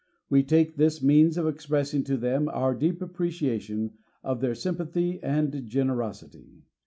We 0.31 0.41
take 0.41 0.77
this 0.77 1.03
means 1.03 1.37
of 1.37 1.45
expressing 1.45 2.03
to 2.05 2.17
them 2.17 2.49
our 2.49 2.73
deep 2.73 3.03
appreciation 3.03 3.99
of 4.23 4.41
their 4.41 4.55
sympathy 4.55 5.21
and 5.21 5.67
generosity. 5.67 6.63